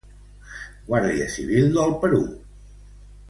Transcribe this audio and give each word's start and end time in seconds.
Guàrdia 0.87 1.27
Civil 1.35 1.69
del 1.77 1.93
Perú. 2.05 2.23